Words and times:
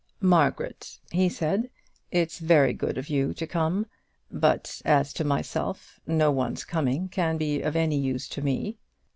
"Margaret," 0.23 0.97
he 1.11 1.29
said, 1.29 1.69
"it's 2.11 2.39
very 2.39 2.73
good 2.73 2.97
of 2.97 3.07
you 3.07 3.35
to 3.35 3.45
come, 3.45 3.85
but 4.31 4.81
as 4.83 5.13
to 5.13 5.23
myself, 5.23 5.99
no 6.07 6.31
one's 6.31 6.65
coming 6.65 7.07
can 7.07 7.37
be 7.37 7.61
of 7.61 7.75
any 7.75 7.99
use 7.99 8.27
to 8.29 8.41
me." 8.41 8.79